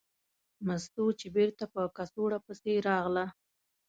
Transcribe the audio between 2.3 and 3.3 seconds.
پسې راغله.